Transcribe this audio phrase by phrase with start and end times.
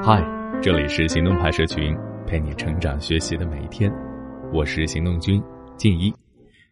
[0.00, 0.24] 嗨，
[0.62, 1.92] 这里是行动派社群，
[2.24, 3.92] 陪你成长学习的每一天。
[4.52, 5.42] 我是行动君
[5.76, 6.14] 静一，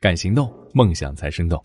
[0.00, 1.62] 敢行动，梦想才生动。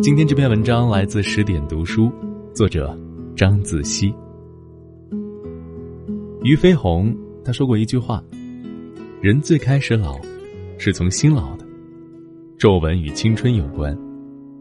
[0.00, 2.10] 今天这篇文章来自十点读书，
[2.54, 2.96] 作者
[3.34, 4.14] 张子熙。
[6.42, 7.12] 俞飞鸿
[7.44, 8.22] 他说过一句话
[9.20, 10.20] ：“人最开始老，
[10.78, 11.66] 是从心老的。
[12.58, 13.96] 皱纹与青春有关，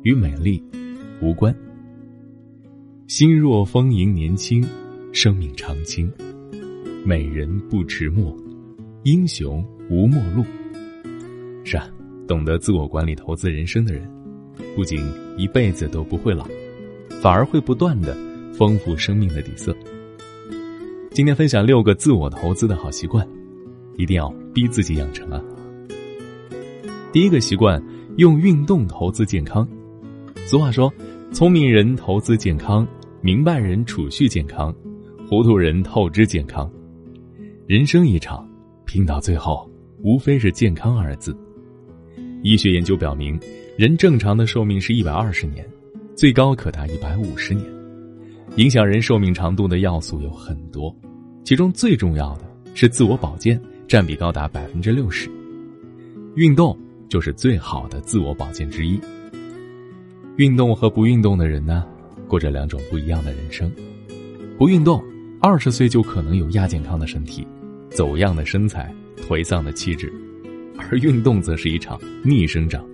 [0.02, 0.62] 与美丽
[1.22, 1.56] 无关。”
[3.14, 4.66] 心若丰盈年轻，
[5.12, 6.10] 生命长青。
[7.04, 8.34] 美人不迟暮，
[9.04, 10.46] 英雄无末路。
[11.66, 11.86] 是啊，
[12.26, 14.10] 懂得自我管理、投资人生的人，
[14.78, 15.06] 不仅
[15.38, 16.48] 一辈子都不会老，
[17.22, 18.16] 反而会不断的
[18.54, 19.76] 丰富生命的底色。
[21.12, 23.28] 今天分享六个自我投资的好习惯，
[23.98, 25.44] 一定要逼自己养成啊！
[27.12, 27.84] 第一个习惯，
[28.16, 29.68] 用运动投资健康。
[30.46, 30.90] 俗话说，
[31.34, 32.88] 聪明人投资健康。
[33.24, 34.76] 明白人储蓄健康，
[35.30, 36.68] 糊涂人透支健康。
[37.68, 38.50] 人生一场，
[38.84, 39.70] 拼到最后，
[40.02, 41.38] 无非是健康二字。
[42.42, 43.40] 医学研究表明，
[43.78, 45.64] 人正常的寿命是一百二十年，
[46.16, 47.64] 最高可达一百五十年。
[48.56, 50.92] 影响人寿命长度的要素有很多，
[51.44, 55.30] 其中最重要的是自我保健，占比高达百分之六十。
[56.34, 56.76] 运动
[57.08, 59.00] 就是最好的自我保健之一。
[60.38, 61.86] 运动和不运动的人呢？
[62.32, 63.70] 过着两种不一样的人生，
[64.58, 65.04] 不运动，
[65.42, 67.46] 二十岁就可能有亚健康的身体、
[67.90, 70.08] 走样的身材、颓丧的气质；
[70.78, 72.88] 而运动则是一场逆生长。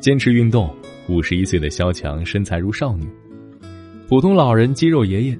[0.00, 0.74] 坚持运动，
[1.08, 3.06] 五十一岁的萧强身材如少女；
[4.08, 5.38] 普通老人肌肉爷爷，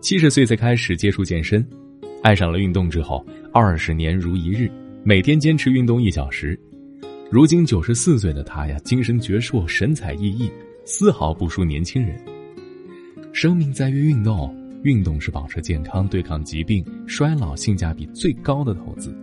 [0.00, 1.64] 七十岁才开始接触健身，
[2.24, 4.68] 爱上了运动之后，二十年如一日，
[5.04, 6.58] 每天坚持运动一小时。
[7.30, 10.50] 如今九十四岁的他呀，精神矍铄，神采奕奕。
[10.84, 12.22] 丝毫不输年轻人。
[13.32, 19.16] 生命在于运动，运动是保持健康、对抗疾病、衰老性价比最高的投资。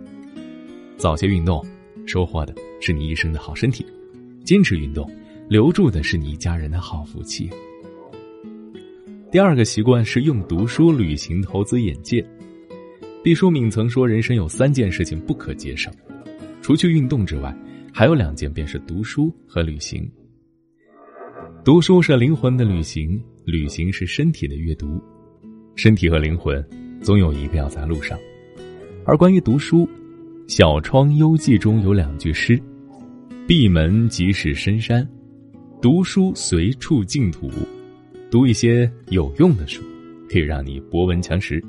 [0.96, 1.64] 早些运动，
[2.06, 3.84] 收获的是你一生的好身体；
[4.44, 5.08] 坚持运动，
[5.48, 7.48] 留住的是你一家人的好福气。
[9.30, 12.24] 第二个习惯是用读书、旅行投资眼界。
[13.24, 15.92] 毕淑敏曾说：“人生有三件事情不可节省，
[16.60, 17.56] 除去运动之外，
[17.92, 20.10] 还有两件，便是读书和旅行。”
[21.64, 25.00] 读书是灵魂的旅行，旅行是身体的阅读，
[25.76, 26.60] 身体和灵魂
[27.00, 28.18] 总有一个要在路上。
[29.04, 29.86] 而关于读书，
[30.48, 32.60] 《小窗幽记》中有两句诗
[33.46, 35.08] ：“闭门即是深山，
[35.80, 37.48] 读书随处净土。”
[38.28, 39.84] 读一些有用的书，
[40.28, 41.60] 可以让你博闻强识；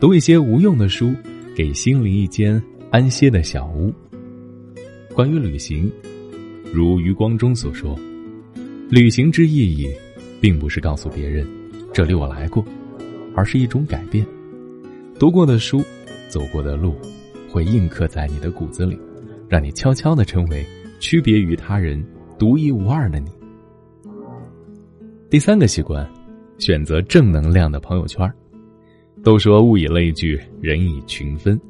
[0.00, 1.14] 读一些无用的书，
[1.54, 2.60] 给心灵一间
[2.90, 3.94] 安歇的小屋。
[5.14, 5.88] 关于旅行，
[6.74, 7.96] 如余光中所说。
[8.90, 9.86] 旅行之意义，
[10.40, 11.46] 并不是告诉别人
[11.92, 12.64] “这里我来过”，
[13.36, 14.26] 而是一种改变。
[15.18, 15.84] 读过的书，
[16.26, 16.96] 走过的路，
[17.50, 18.98] 会印刻在你的骨子里，
[19.46, 20.64] 让你悄悄的成为
[21.00, 22.02] 区别于他人、
[22.38, 23.30] 独一无二的你。
[25.28, 26.08] 第三个习惯，
[26.56, 28.26] 选择正能量的朋友圈。
[29.22, 31.60] 都说物以类聚，人以群分，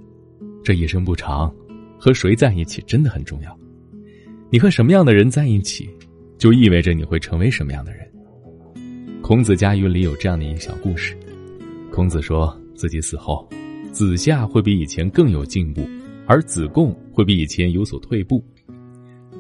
[0.62, 1.53] 这一生不长，
[1.99, 3.59] 和谁在一起真的很重要。
[4.50, 5.91] 你和什么样的人在一起？
[6.38, 8.06] 就意味着你会成为什么样的人。
[9.21, 11.15] 孔子家语里有这样的一个小故事：
[11.91, 13.47] 孔子说自己死后，
[13.93, 15.87] 子夏会比以前更有进步，
[16.26, 18.43] 而子贡会比以前有所退步。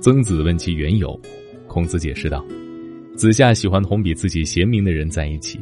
[0.00, 1.18] 曾子问其缘由，
[1.66, 2.44] 孔子解释道：
[3.16, 5.60] 子夏喜欢同比自己贤明的人在一起，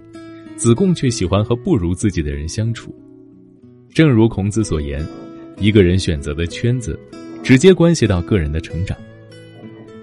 [0.57, 2.95] 子贡却喜欢和不如自己的人相处。
[3.91, 5.07] 正如孔子所言，
[5.59, 6.99] 一个人选择的圈子，
[7.43, 8.97] 直接关系到个人的成长。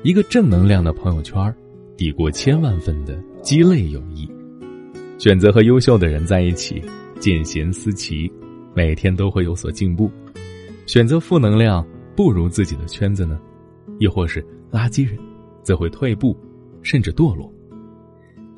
[0.04, 1.56] 一个正能量的朋友圈，
[1.96, 4.30] 抵过千万份的鸡肋友谊。
[5.18, 6.84] 选择和优秀的人在一起，
[7.22, 8.30] 见贤思齐，
[8.76, 10.12] 每天都会有所进步。
[10.86, 11.88] 选择负能量、
[12.18, 13.40] 不如自己的圈子呢，
[13.98, 15.18] 亦或是垃圾人，
[15.64, 16.38] 则会退步，
[16.82, 17.50] 甚至堕落。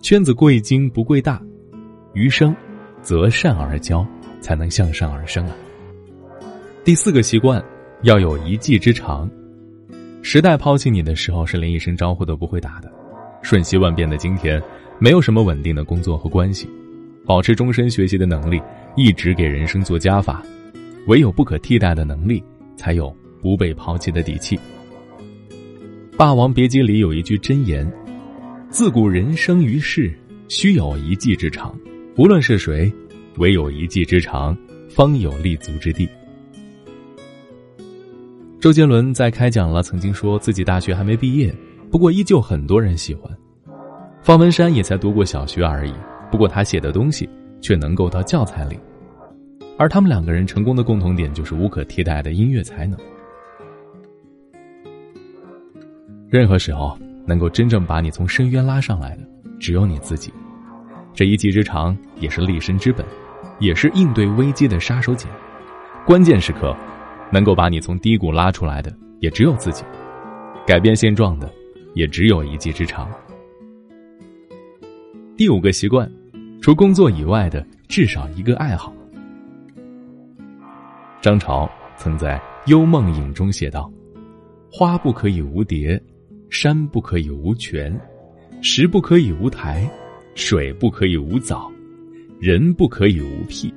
[0.01, 1.39] 圈子贵精不贵大，
[2.13, 2.55] 余生
[3.03, 4.03] 择善而交，
[4.41, 5.55] 才能向上而生啊。
[6.83, 7.63] 第四个习惯，
[8.01, 9.29] 要有一技之长。
[10.27, 12.91] 时代抛弃你的时候，是连一声招呼都不会打的。
[13.43, 14.59] 瞬息万变的今天，
[14.97, 16.67] 没有什么稳定的工作和关系。
[17.27, 18.59] 保持终身学习的能力，
[18.97, 20.43] 一直给人生做加法。
[21.05, 22.43] 唯有不可替代的能力，
[22.75, 24.57] 才有不被抛弃的底气。
[26.17, 27.87] 《霸王别姬》里有一句真言
[28.67, 30.11] ：“自古人生于世，
[30.47, 31.77] 须有一技之长。
[32.17, 32.91] 无论是谁，
[33.37, 34.57] 唯有一技之长，
[34.89, 36.09] 方有立足之地。”
[38.65, 41.53] 周杰伦在开讲了，曾经说自己大学还没毕业，
[41.91, 43.31] 不过依旧很多人喜欢。
[44.23, 45.93] 方文山也才读过小学而已，
[46.31, 47.29] 不过他写的东西
[47.61, 48.79] 却能够到教材里。
[49.77, 52.99] 而他们两个人成功的共同点就是无可替代的音乐才能。
[56.27, 56.97] 任何时候
[57.27, 59.21] 能够真正把你从深渊拉上来的，
[59.59, 60.33] 只有你自己。
[61.13, 63.05] 这一技之长也是立身之本，
[63.59, 65.27] 也是应对危机的杀手锏。
[66.03, 66.75] 关键时刻，
[67.31, 69.83] 能够把你从低谷拉出来的，也只有自己。
[70.65, 71.51] 改变现状的，
[71.93, 73.09] 也只有一技之长。
[75.37, 76.09] 第五个习惯，
[76.61, 78.93] 除工作以外的至少一个爱好。
[81.21, 82.37] 张潮曾在
[82.69, 83.91] 《幽梦影》中写道
[84.71, 86.01] ：“花不可以无蝶，
[86.49, 87.99] 山不可以无泉，
[88.61, 89.89] 石不可以无台，
[90.35, 91.71] 水不可以无藻，
[92.39, 93.73] 人不可以无癖。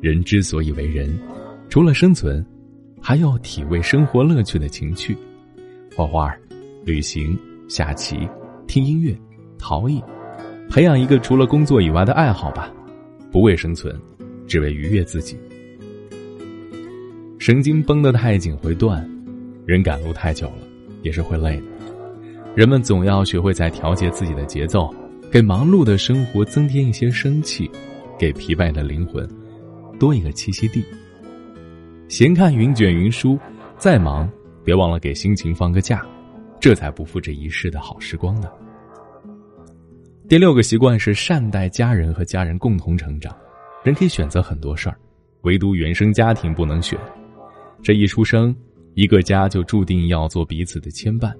[0.00, 1.18] 人之所以为人，
[1.68, 2.44] 除了生存，
[3.00, 5.16] 还要体味生活乐趣的情趣，
[5.96, 6.34] 画画、
[6.84, 8.28] 旅行、下棋、
[8.66, 9.16] 听音乐、
[9.58, 10.02] 陶艺。”
[10.70, 12.70] 培养一个除了工作以外的爱好吧，
[13.32, 13.98] 不为生存，
[14.46, 15.34] 只为愉悦自己。
[17.38, 19.08] 神经绷得太紧会断，
[19.64, 20.58] 人赶路太久了
[21.02, 21.62] 也是会累的。
[22.54, 24.94] 人们总要学会在调节自己的节奏，
[25.32, 27.70] 给忙碌的生活增添一些生气，
[28.18, 29.26] 给疲惫的灵魂
[29.98, 30.84] 多一个栖息地。
[32.08, 33.38] 闲看云卷云舒，
[33.76, 34.28] 再忙
[34.64, 36.04] 别忘了给心情放个假，
[36.58, 38.48] 这才不负这一世的好时光呢。
[40.26, 43.36] 第六个习惯是善待家人和家人共同成长。
[43.84, 44.96] 人可以选择很多事儿，
[45.42, 46.98] 唯独原生家庭不能选。
[47.82, 48.56] 这一出生，
[48.94, 51.30] 一个家就注定要做彼此的牵绊。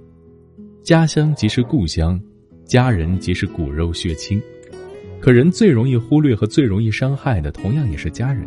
[0.82, 2.20] 家乡即是故乡，
[2.64, 4.40] 家人即是骨肉血亲。
[5.18, 8.46] 可人最容易忽略和最容易伤害的，同样也是家人。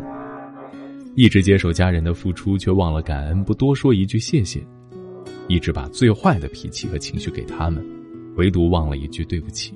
[1.16, 4.62] 一直接受家人的付出，却忘了感恩，不多说一句谢谢；
[5.48, 7.86] 一直把最坏的脾气和情绪给他们，
[8.38, 9.74] 唯独忘了一句对不起。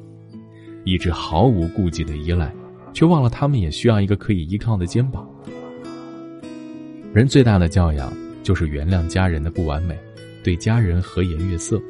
[0.86, 2.54] 一直毫无顾忌的依赖，
[2.94, 5.28] 却忘了他们也需要一个可以依靠的肩膀。
[7.14, 9.98] 人最大的教养就是原谅家人的不完美，
[10.42, 11.81] 对家人和颜悦色。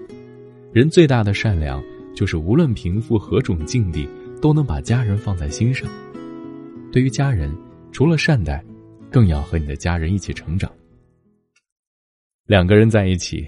[0.72, 1.84] 人最大的善良
[2.16, 4.08] 就是无论平复何种境地，
[4.42, 5.88] 都能把家人放在心上。
[6.92, 7.56] 对于家人，
[7.92, 8.64] 除了善待，
[9.16, 10.70] 更要和你的家人一起成长。
[12.48, 13.48] 两个人在一起，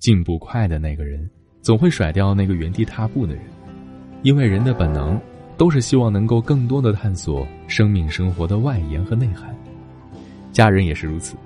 [0.00, 1.30] 进步快的那个人，
[1.62, 3.44] 总会甩掉那个原地踏步的人。
[4.24, 5.16] 因为人的本能
[5.56, 9.56] 都是希望能够更多的探索生命生活的外延和内涵，
[10.50, 11.36] 家人也是如此，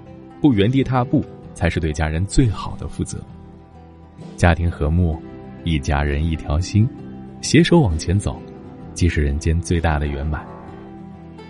[0.40, 1.22] 不原地踏步
[1.52, 3.22] 才是对家人最好的负责。
[4.34, 5.20] 家庭和睦，
[5.62, 6.88] 一家人一条心，
[7.42, 8.40] 携手往前走，
[8.94, 10.42] 即是人间最大的圆满。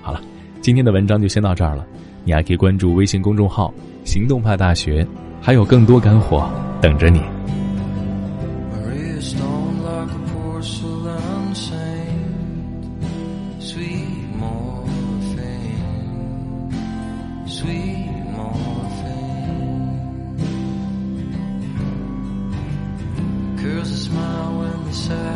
[0.02, 0.20] 好了，
[0.60, 1.86] 今天的文章就先到这儿了，
[2.28, 3.72] 你还可以关注微信公众号
[4.04, 5.06] “行动派大学”，
[5.40, 6.46] 还有更多干货
[6.78, 7.22] 等着你。
[25.08, 25.27] daughter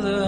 [0.00, 0.27] the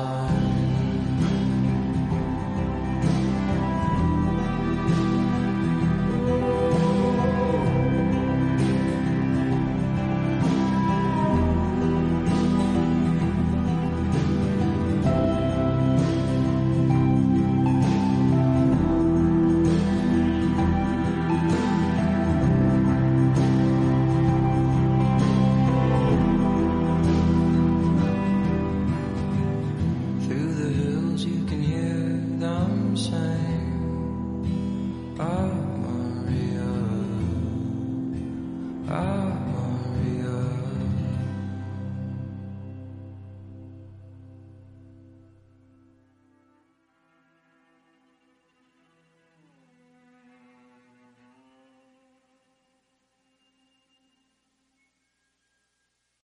[0.00, 0.69] heart.
[38.92, 39.19] I